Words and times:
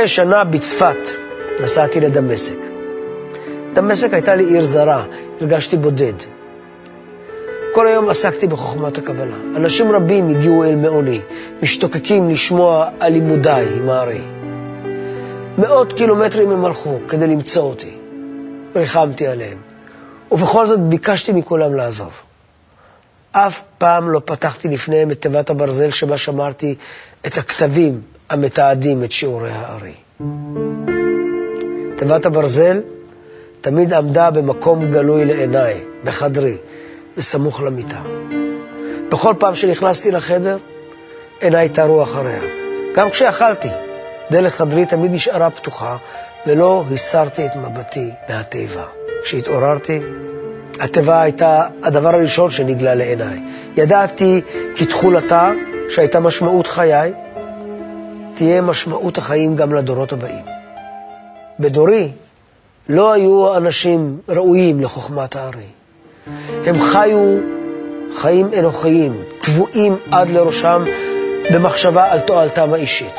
אחרי 0.00 0.08
שנה 0.08 0.44
בצפת 0.44 0.96
נסעתי 1.62 2.00
לדמשק. 2.00 2.56
דמשק 3.72 4.12
הייתה 4.12 4.34
לי 4.34 4.44
עיר 4.44 4.66
זרה, 4.66 5.04
הרגשתי 5.40 5.76
בודד. 5.76 6.12
כל 7.74 7.86
היום 7.86 8.08
עסקתי 8.08 8.46
בחוכמת 8.46 8.98
הקבלה. 8.98 9.36
אנשים 9.56 9.92
רבים 9.92 10.28
הגיעו 10.28 10.64
אל 10.64 10.74
מעוני, 10.74 11.20
משתוקקים 11.62 12.30
לשמוע 12.30 12.88
על 13.00 13.12
לימודיי 13.12 13.66
עם 13.76 13.88
הארי. 13.88 14.20
מאות 15.58 15.92
קילומטרים 15.92 16.50
הם 16.50 16.64
הלכו 16.64 16.98
כדי 17.08 17.26
למצוא 17.26 17.62
אותי. 17.62 17.94
ריחמתי 18.76 19.26
עליהם, 19.26 19.58
ובכל 20.32 20.66
זאת 20.66 20.80
ביקשתי 20.80 21.32
מכולם 21.32 21.74
לעזוב. 21.74 22.12
אף 23.32 23.62
פעם 23.78 24.10
לא 24.10 24.20
פתחתי 24.24 24.68
לפניהם 24.68 25.10
את 25.10 25.20
תיבת 25.22 25.50
הברזל 25.50 25.90
שבה 25.90 26.16
שמרתי 26.16 26.74
את 27.26 27.38
הכתבים 27.38 28.00
המתעדים 28.30 29.04
את 29.04 29.12
שיעורי 29.12 29.50
הארי. 29.52 29.92
תיבת 31.96 32.26
הברזל 32.26 32.80
תמיד 33.60 33.92
עמדה 33.92 34.30
במקום 34.30 34.90
גלוי 34.90 35.24
לעיניי, 35.24 35.74
בחדרי, 36.04 36.56
בסמוך 37.16 37.62
למיטה. 37.62 38.00
בכל 39.08 39.34
פעם 39.38 39.54
שנכנסתי 39.54 40.10
לחדר, 40.10 40.56
עיניי 41.40 41.68
תרו 41.68 42.02
אחריה. 42.02 42.40
גם 42.94 43.10
כשאכלתי, 43.10 43.68
דלת 44.30 44.52
חדרי 44.52 44.86
תמיד 44.86 45.12
נשארה 45.12 45.50
פתוחה, 45.50 45.96
ולא 46.46 46.84
הסרתי 46.92 47.46
את 47.46 47.56
מבטי 47.56 48.10
מהתיבה. 48.28 48.84
כשהתעוררתי, 49.24 50.00
התיבה 50.80 51.22
הייתה 51.22 51.66
הדבר 51.82 52.14
הראשון 52.14 52.50
שנגלה 52.50 52.94
לעיניי. 52.94 53.38
ידעתי 53.76 54.40
כי 54.74 54.86
תכולתה, 54.86 55.52
שהייתה 55.88 56.20
משמעות 56.20 56.66
חיי, 56.66 57.12
תהיה 58.40 58.60
משמעות 58.60 59.18
החיים 59.18 59.56
גם 59.56 59.74
לדורות 59.74 60.12
הבאים. 60.12 60.44
בדורי 61.58 62.12
לא 62.88 63.12
היו 63.12 63.56
אנשים 63.56 64.20
ראויים 64.28 64.80
לחוכמת 64.80 65.36
הארי. 65.36 65.66
הם 66.66 66.80
חיו 66.80 67.18
חיים 68.14 68.50
אנוכיים, 68.58 69.22
טבועים 69.38 69.96
עד 70.10 70.30
לראשם 70.30 70.84
במחשבה 71.52 72.12
על 72.12 72.20
תועלתם 72.20 72.74
האישית. 72.74 73.14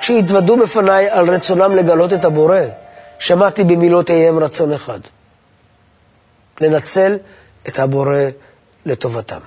כשהתוודו 0.00 0.56
בפניי 0.56 1.10
על 1.10 1.30
רצונם 1.30 1.76
לגלות 1.76 2.12
את 2.12 2.24
הבורא, 2.24 2.60
שמעתי 3.18 3.64
במילותיהם 3.64 4.38
רצון 4.38 4.72
אחד, 4.72 5.00
לנצל 6.60 7.18
את 7.68 7.78
הבורא 7.78 8.18
לטובתם. 8.86 9.40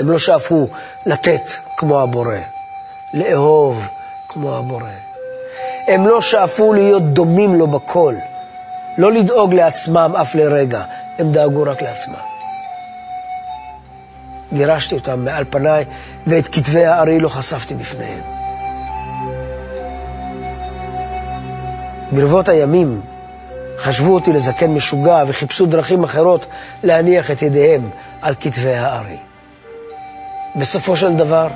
הם 0.00 0.10
לא 0.10 0.18
שאפו 0.18 0.68
לתת 1.06 1.42
כמו 1.76 2.00
הבורא, 2.00 2.38
לאהוב 3.14 3.86
כמו 4.28 4.56
הבורא. 4.56 4.84
הם 5.88 6.06
לא 6.06 6.22
שאפו 6.22 6.72
להיות 6.72 7.02
דומים 7.02 7.54
לו 7.54 7.66
בכל, 7.66 8.14
לא 8.98 9.12
לדאוג 9.12 9.54
לעצמם 9.54 10.12
אף 10.20 10.34
לרגע, 10.34 10.82
הם 11.18 11.32
דאגו 11.32 11.62
רק 11.62 11.82
לעצמם. 11.82 12.14
גירשתי 14.52 14.94
אותם 14.94 15.24
מעל 15.24 15.44
פניי, 15.50 15.84
ואת 16.26 16.48
כתבי 16.48 16.84
הארי 16.84 17.20
לא 17.20 17.28
חשפתי 17.28 17.74
בפניהם. 17.74 18.20
ברבות 22.12 22.48
הימים 22.48 23.00
חשבו 23.78 24.14
אותי 24.14 24.32
לזקן 24.32 24.70
משוגע 24.70 25.24
וחיפשו 25.26 25.66
דרכים 25.66 26.04
אחרות 26.04 26.46
להניח 26.82 27.30
את 27.30 27.42
ידיהם 27.42 27.90
על 28.22 28.34
כתבי 28.40 28.74
הארי. 28.74 29.16
בסופו 30.56 30.96
של 30.96 31.16
דבר, 31.16 31.48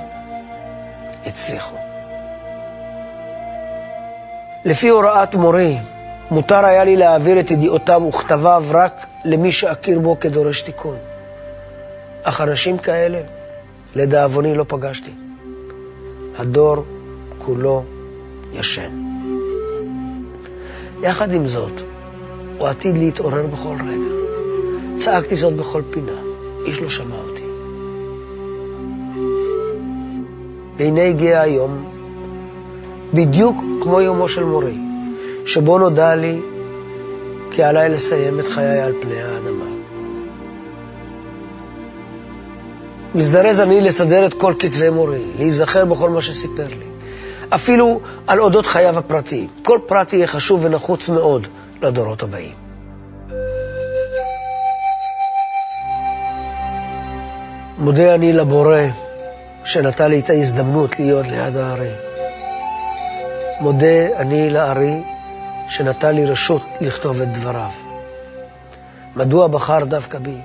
הצליחו. 1.29 1.77
לפי 4.65 4.89
הוראת 4.89 5.35
מורי, 5.35 5.79
מותר 6.31 6.65
היה 6.65 6.85
לי 6.85 6.97
להעביר 6.97 7.41
את 7.41 7.51
ידיעותיו 7.51 8.03
וכתביו 8.09 8.65
רק 8.71 9.07
למי 9.25 9.53
שאכיר 9.53 9.99
בו 9.99 10.19
כדורש 10.21 10.63
תיקון. 10.63 10.97
אך 12.23 12.41
אנשים 12.41 12.79
כאלה, 12.79 13.21
לדאבוני, 13.97 14.55
לא 14.55 14.65
פגשתי. 14.69 15.11
הדור 16.39 16.77
כולו 17.39 17.85
ישן. 18.53 18.91
יחד 21.03 21.33
עם 21.33 21.47
זאת, 21.47 21.83
הוא 22.59 22.69
עתיד 22.69 22.97
להתעורר 22.97 23.47
בכל 23.47 23.77
רגע. 23.89 24.19
צעקתי 24.97 25.37
זאת 25.37 25.57
בכל 25.57 25.83
פינה, 25.91 26.13
איש 26.67 26.81
לא 26.81 26.91
שמע 26.91 27.17
אותי. 27.17 27.28
והנה 30.79 31.03
הגיע 31.03 31.41
היום, 31.41 31.85
בדיוק 33.15 33.57
כמו 33.83 34.01
יומו 34.01 34.29
של 34.29 34.45
מורי, 34.45 34.79
שבו 35.47 35.79
נודע 35.79 36.15
לי 36.15 36.41
כי 37.51 37.63
עליי 37.63 37.89
לסיים 37.89 38.41
את 38.41 38.47
חיי 38.47 38.81
על 38.81 38.93
פני 39.01 39.23
האדמה. 39.23 39.65
מזדרז 43.15 43.61
אני 43.61 43.81
לסדר 43.81 44.27
את 44.27 44.35
כל 44.35 44.55
כתבי 44.59 44.91
מורי, 44.91 45.23
להיזכר 45.39 45.85
בכל 45.85 46.11
מה 46.11 46.23
שסיפר 46.23 46.69
לי. 46.69 46.87
אפילו 47.55 48.01
על 48.27 48.41
אודות 48.41 48.67
חייו 48.67 48.99
הפרטיים. 48.99 49.49
כל 49.63 49.79
פרט 49.87 50.13
יהיה 50.13 50.27
חשוב 50.27 50.65
ונחוץ 50.65 51.09
מאוד 51.09 51.47
לדורות 51.83 52.23
הבאים. 52.23 52.55
מודה 57.79 58.15
אני 58.15 58.33
לבורא 58.33 58.81
שנתן 59.69 60.11
לי 60.11 60.21
את 60.21 60.31
ההזדמנות 60.31 60.99
להיות 60.99 61.27
ליד 61.27 61.57
הארי. 61.57 61.91
מודה 63.61 64.17
אני 64.17 64.51
לארי 64.51 65.03
שנתן 65.69 66.15
לי 66.15 66.25
רשות 66.25 66.63
לכתוב 66.81 67.21
את 67.21 67.33
דבריו. 67.33 67.71
מדוע 69.17 69.47
בחר 69.47 69.85
דווקא 69.85 70.19
בי? 70.19 70.39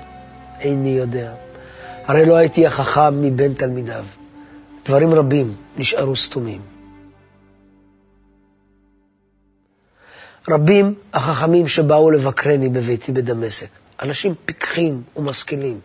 איני 0.60 0.88
יודע. 0.88 1.32
הרי 2.06 2.26
לא 2.26 2.36
הייתי 2.36 2.66
החכם 2.66 3.22
מבין 3.22 3.54
תלמידיו. 3.54 4.04
דברים 4.86 5.14
רבים 5.14 5.54
נשארו 5.76 6.16
סתומים. 6.16 6.60
רבים 10.48 10.94
החכמים 11.12 11.68
שבאו 11.68 12.10
לבקרני 12.10 12.68
בביתי 12.68 13.12
בדמשק. 13.12 13.83
אנשים 14.02 14.34
פיקחים 14.44 15.02
ומשכילים. 15.16 15.80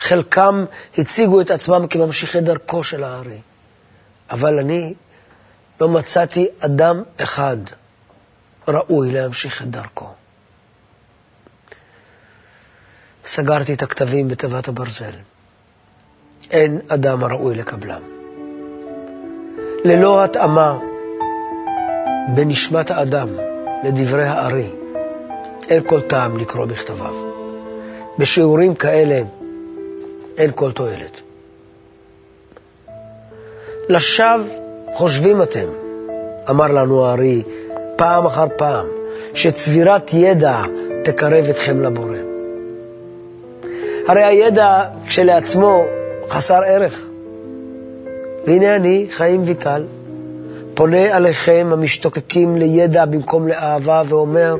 חלקם 0.00 0.64
הציגו 0.98 1.40
את 1.40 1.50
עצמם 1.50 1.86
כממשיכי 1.86 2.40
דרכו 2.40 2.84
של 2.84 3.04
הארי. 3.04 3.40
אבל 4.30 4.58
אני 4.58 4.94
לא 5.80 5.88
מצאתי 5.88 6.46
אדם 6.60 7.02
אחד 7.22 7.56
ראוי 8.68 9.12
להמשיך 9.12 9.62
את 9.62 9.70
דרכו. 9.70 10.08
סגרתי 13.24 13.74
את 13.74 13.82
הכתבים 13.82 14.28
בתיבת 14.28 14.68
הברזל. 14.68 15.12
אין 16.50 16.80
אדם 16.88 17.24
הראוי 17.24 17.54
לקבלם. 17.54 18.02
ללא 19.84 20.24
התאמה 20.24 20.78
בנשמת 22.34 22.90
האדם 22.90 23.28
לדברי 23.84 24.24
הארי, 24.24 24.70
אין 25.68 25.82
כל 25.86 26.00
טעם 26.00 26.36
לקרוא 26.36 26.66
בכתביו. 26.66 27.27
בשיעורים 28.18 28.74
כאלה 28.74 29.22
אין 30.38 30.50
כל 30.54 30.72
תועלת. 30.72 31.20
לשווא 33.88 34.44
חושבים 34.94 35.42
אתם, 35.42 35.68
אמר 36.50 36.66
לנו 36.66 37.06
הארי 37.06 37.42
פעם 37.96 38.26
אחר 38.26 38.46
פעם, 38.56 38.86
שצבירת 39.34 40.14
ידע 40.14 40.62
תקרב 41.04 41.44
אתכם 41.50 41.82
לבורא. 41.82 42.16
הרי 44.08 44.24
הידע 44.24 44.84
כשלעצמו 45.06 45.84
חסר 46.28 46.62
ערך. 46.66 47.06
והנה 48.46 48.76
אני, 48.76 49.06
חיים 49.10 49.42
ויטל, 49.46 49.84
פונה 50.74 51.16
עליכם 51.16 51.68
המשתוקקים 51.72 52.56
לידע 52.56 53.04
במקום 53.04 53.48
לאהבה 53.48 54.02
ואומר, 54.08 54.56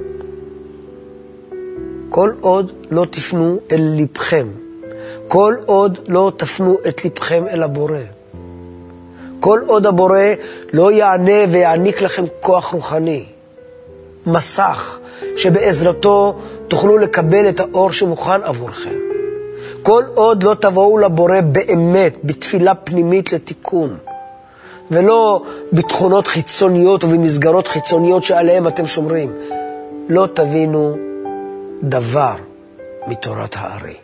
כל 2.11 2.33
עוד 2.41 2.73
לא 2.91 3.07
תפנו 3.11 3.59
אל 3.73 3.95
לבכם, 3.97 4.49
כל 5.29 5.55
עוד 5.67 5.99
לא 6.09 6.33
תפנו 6.37 6.79
את 6.89 7.05
לבכם 7.05 7.45
אל 7.51 7.63
הבורא, 7.63 7.99
כל 9.41 9.61
עוד 9.67 9.87
הבורא 9.87 10.19
לא 10.73 10.93
יענה 10.93 11.41
ויעניק 11.51 12.03
לכם 12.03 12.25
כוח 12.41 12.73
רוחני, 12.75 13.25
מסך, 14.27 14.99
שבעזרתו 15.37 16.39
תוכלו 16.69 16.99
לקבל 16.99 17.49
את 17.49 17.61
האור 17.61 17.93
שמוכן 17.93 18.43
עבורכם. 18.43 18.99
כל 19.83 20.05
עוד 20.15 20.43
לא 20.43 20.55
תבואו 20.55 20.99
לבורא 20.99 21.41
באמת, 21.41 22.17
בתפילה 22.25 22.75
פנימית 22.75 23.33
לתיקון, 23.33 23.97
ולא 24.91 25.43
בתכונות 25.73 26.27
חיצוניות 26.27 27.05
ובמסגרות 27.05 27.69
חיצוניות 27.69 28.25
שעליהן 28.25 28.67
אתם 28.67 28.87
שומרים, 28.87 29.33
לא 30.09 30.29
תבינו 30.35 31.08
דבר 31.83 32.35
מתורת 33.07 33.55
הארי. 33.59 33.95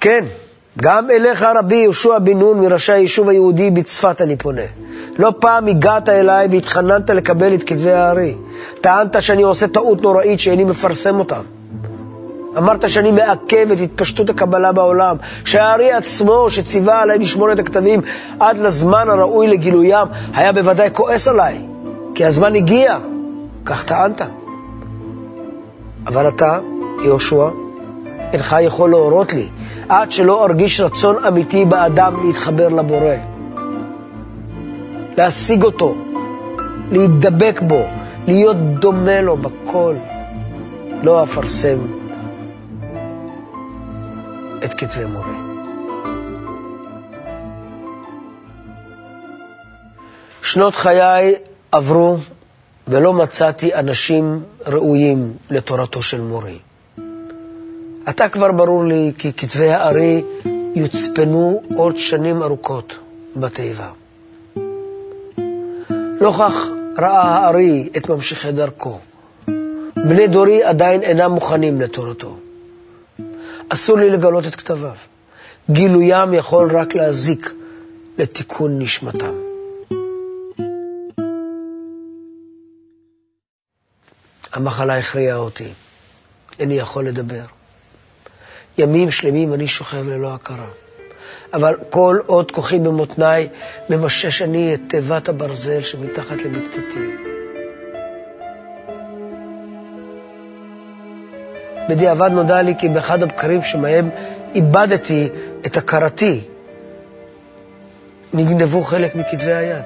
כן, 0.00 0.24
גם 0.78 1.10
אליך 1.10 1.46
רבי 1.54 1.76
יהושע 1.76 2.18
בן 2.18 2.38
נון 2.38 2.60
מראשי 2.60 2.92
היישוב 2.92 3.28
היהודי 3.28 3.70
בצפת 3.70 4.20
אני 4.20 4.36
פונה. 4.36 4.62
לא 5.18 5.34
פעם 5.40 5.66
הגעת 5.66 6.08
אליי 6.08 6.48
והתחננת 6.50 7.10
לקבל 7.10 7.54
את 7.54 7.62
כתבי 7.62 7.92
הארי. 7.92 8.34
טענת 8.80 9.22
שאני 9.22 9.42
עושה 9.42 9.68
טעות 9.68 10.02
נוראית 10.02 10.40
שאיני 10.40 10.64
מפרסם 10.64 11.18
אותם. 11.18 11.42
אמרת 12.58 12.90
שאני 12.90 13.10
מעכב 13.12 13.70
את 13.72 13.80
התפשטות 13.80 14.30
הקבלה 14.30 14.72
בעולם, 14.72 15.16
שהארי 15.44 15.92
עצמו, 15.92 16.50
שציווה 16.50 17.02
עליי 17.02 17.18
לשמור 17.18 17.52
את 17.52 17.58
הכתבים 17.58 18.00
עד 18.40 18.58
לזמן 18.58 19.10
הראוי 19.10 19.46
לגילוים, 19.46 20.08
היה 20.34 20.52
בוודאי 20.52 20.88
כועס 20.92 21.28
עליי, 21.28 21.58
כי 22.14 22.24
הזמן 22.24 22.54
הגיע, 22.54 22.98
כך 23.64 23.84
טענת. 23.84 24.22
אבל 26.06 26.28
אתה, 26.28 26.58
יהושע, 27.04 27.48
אינך 28.32 28.56
יכול 28.60 28.90
להורות 28.90 29.32
לי, 29.32 29.48
עד 29.88 30.10
שלא 30.10 30.44
ארגיש 30.44 30.80
רצון 30.80 31.24
אמיתי 31.24 31.64
באדם 31.64 32.26
להתחבר 32.26 32.68
לבורא. 32.68 33.14
להשיג 35.18 35.62
אותו, 35.62 35.94
להידבק 36.90 37.60
בו, 37.66 37.82
להיות 38.26 38.56
דומה 38.56 39.20
לו 39.20 39.36
בכל. 39.36 39.94
לא 41.02 41.22
אפרסם 41.22 41.78
את 44.64 44.74
כתבי 44.74 45.04
מורה. 45.04 45.52
שנות 50.42 50.74
חיי 50.74 51.34
עברו 51.72 52.16
ולא 52.88 53.12
מצאתי 53.12 53.74
אנשים 53.74 54.42
ראויים 54.66 55.32
לתורתו 55.50 56.02
של 56.02 56.20
מורי. 56.20 56.58
עתה 58.06 58.28
כבר 58.28 58.52
ברור 58.52 58.84
לי 58.84 59.12
כי 59.18 59.32
כתבי 59.32 59.70
הארי 59.70 60.22
יוצפנו 60.74 61.62
עוד 61.76 61.96
שנים 61.96 62.42
ארוכות 62.42 62.98
בתיבה. 63.36 63.90
נוכח 66.20 66.66
ראה 66.98 67.22
הארי 67.22 67.88
את 67.96 68.08
ממשיכי 68.08 68.52
דרכו. 68.52 68.98
בני 69.96 70.26
דורי 70.26 70.62
עדיין 70.62 71.02
אינם 71.02 71.30
מוכנים 71.30 71.80
לתורתו. 71.80 72.36
אסור 73.68 73.98
לי 73.98 74.10
לגלות 74.10 74.46
את 74.46 74.54
כתביו. 74.54 74.96
גילוים 75.70 76.34
יכול 76.34 76.76
רק 76.76 76.94
להזיק 76.94 77.52
לתיקון 78.18 78.78
נשמתם. 78.78 79.51
המחלה 84.52 84.98
הכריעה 84.98 85.36
אותי. 85.36 85.72
איני 86.58 86.74
יכול 86.74 87.06
לדבר. 87.06 87.44
ימים 88.78 89.10
שלמים 89.10 89.54
אני 89.54 89.66
שוכב 89.66 90.08
ללא 90.08 90.34
הכרה. 90.34 90.66
אבל 91.54 91.76
כל 91.90 92.18
עוד 92.26 92.50
כוחי 92.50 92.78
במותניי, 92.78 93.48
ממשש 93.90 94.42
אני 94.42 94.74
את 94.74 94.80
תיבת 94.88 95.28
הברזל 95.28 95.82
שמתחת 95.82 96.36
למיטתי. 96.44 97.12
בדיעבד 101.88 102.30
נודע 102.30 102.62
לי 102.62 102.74
כי 102.78 102.88
באחד 102.88 103.22
הבקרים 103.22 103.62
שמהם 103.62 104.10
איבדתי 104.54 105.28
את 105.66 105.76
הכרתי, 105.76 106.40
נגנבו 108.32 108.84
חלק 108.84 109.14
מכתבי 109.14 109.52
היד. 109.52 109.84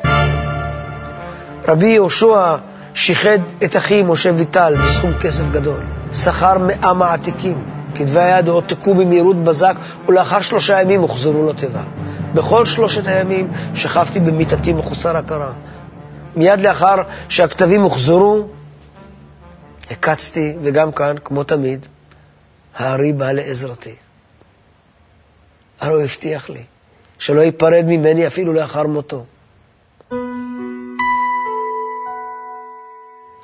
רבי 1.69 1.87
יהושע 1.87 2.57
שיחד 2.97 3.39
את 3.65 3.77
אחי 3.77 4.03
משה 4.03 4.31
ויטל 4.35 4.75
בסכום 4.85 5.13
כסף 5.23 5.45
גדול, 5.51 5.81
שכר 6.13 6.59
מאה 6.59 6.95
מעתיקים. 6.95 7.65
כתבי 7.95 8.21
היד 8.21 8.49
הועתקו 8.49 8.95
במהירות 8.95 9.37
בזק, 9.45 9.77
ולאחר 10.09 10.41
שלושה 10.41 10.81
ימים 10.81 11.01
הוחזרו 11.01 11.49
לתיבה. 11.49 11.83
בכל 12.35 12.67
שלושת 12.67 13.07
הימים 13.07 13.53
שכבתי 13.75 14.21
במיטתי 14.21 14.73
מחוסר 14.73 15.17
הכרה. 15.17 15.53
מיד 16.37 16.61
לאחר 16.61 16.95
שהכתבים 17.29 17.83
הוחזרו, 17.83 18.47
הקצתי, 19.91 20.57
וגם 20.63 20.93
כאן, 20.93 21.17
כמו 21.25 21.45
תמיד, 21.45 21.87
הארי 22.77 23.13
בא 23.13 23.33
לעזרתי. 23.33 23.95
הרי 25.81 25.95
הוא 25.95 26.03
הבטיח 26.03 26.51
לי 26.51 26.63
שלא 27.19 27.41
ייפרד 27.41 27.85
ממני 27.87 28.27
אפילו 28.27 28.53
לאחר 28.53 28.87
מותו. 28.87 29.25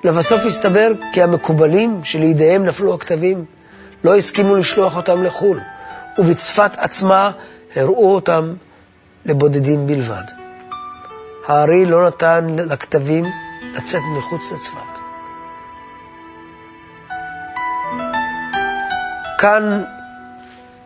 לבסוף 0.04 0.46
הסתבר 0.46 0.92
כי 1.12 1.22
המקובלים 1.22 2.00
שלידיהם 2.04 2.64
נפלו 2.64 2.94
הכתבים 2.94 3.44
לא 4.04 4.16
הסכימו 4.16 4.56
לשלוח 4.56 4.96
אותם 4.96 5.22
לחו"ל, 5.22 5.60
ובצפת 6.18 6.70
עצמה 6.76 7.30
הראו 7.76 8.14
אותם 8.14 8.54
לבודדים 9.26 9.86
בלבד. 9.86 10.24
הארי 11.46 11.86
לא 11.86 12.06
נתן 12.06 12.46
לכתבים 12.58 13.24
לצאת 13.74 14.00
מחוץ 14.16 14.52
לצפת. 14.52 15.00
כאן 19.38 19.82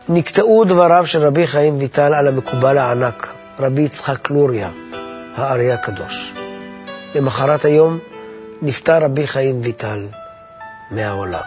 נקטעו 0.09 0.63
דבריו 0.65 1.05
של 1.05 1.25
רבי 1.25 1.47
חיים 1.47 1.77
ויטל 1.77 2.13
על 2.13 2.27
המקובל 2.27 2.77
הענק, 2.77 3.33
רבי 3.59 3.81
יצחק 3.81 4.29
לוריה, 4.29 4.69
הארי 5.35 5.71
הקדוש. 5.71 6.33
למחרת 7.15 7.65
היום 7.65 7.99
נפטר 8.61 9.03
רבי 9.03 9.27
חיים 9.27 9.61
ויטל 9.63 10.07
מהעולם. 10.91 11.41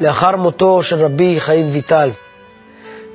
לאחר 0.00 0.36
מותו 0.36 0.82
של 0.82 1.04
רבי 1.04 1.40
חיים 1.40 1.68
ויטל, 1.70 2.10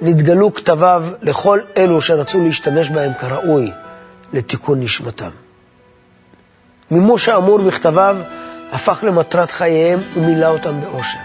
נתגלו 0.01 0.53
כתביו 0.53 1.05
לכל 1.21 1.59
אלו 1.77 2.01
שרצו 2.01 2.39
להשתמש 2.39 2.89
בהם 2.89 3.13
כראוי 3.13 3.71
לתיקון 4.33 4.79
נשמתם. 4.79 5.29
מימוש 6.91 7.29
האמור 7.29 7.59
בכתביו 7.59 8.17
הפך 8.71 9.03
למטרת 9.07 9.51
חייהם 9.51 10.01
ומילא 10.15 10.47
אותם 10.47 10.81
באושר. 10.81 11.19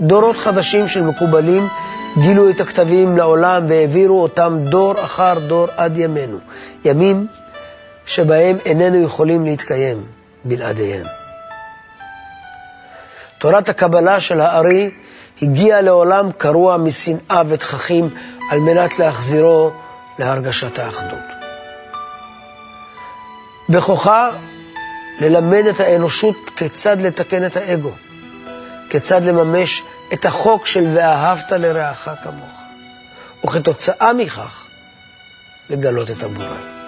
דורות 0.00 0.36
חדשים 0.36 0.88
של 0.88 1.02
מקובלים 1.02 1.68
גילו 2.18 2.50
את 2.50 2.60
הכתבים 2.60 3.16
לעולם 3.16 3.66
והעבירו 3.68 4.22
אותם 4.22 4.58
דור 4.64 5.04
אחר 5.04 5.38
דור 5.48 5.66
עד 5.76 5.96
ימינו, 5.96 6.38
ימים 6.84 7.26
שבהם 8.06 8.58
איננו 8.64 9.02
יכולים 9.02 9.44
להתקיים 9.44 10.04
בלעדיהם. 10.44 11.06
תורת 13.38 13.68
הקבלה 13.68 14.20
של 14.20 14.40
הארי 14.40 14.90
הגיעה 15.42 15.80
לעולם 15.80 16.32
קרוע 16.32 16.76
משנאה 16.76 17.42
ותככים 17.48 18.08
על 18.50 18.58
מנת 18.58 18.98
להחזירו 18.98 19.70
להרגשת 20.18 20.78
האחדות. 20.78 21.18
בכוחה 23.68 24.30
ללמד 25.20 25.66
את 25.66 25.80
האנושות 25.80 26.36
כיצד 26.56 27.00
לתקן 27.00 27.46
את 27.46 27.56
האגו, 27.56 27.90
כיצד 28.90 29.22
לממש 29.24 29.82
את 30.12 30.24
החוק 30.24 30.66
של 30.66 30.84
ואהבת 30.94 31.52
לרעך 31.52 32.08
כמוך, 32.22 32.62
וכתוצאה 33.44 34.12
מכך 34.12 34.64
לגלות 35.70 36.10
את 36.10 36.22
הבורא. 36.22 36.79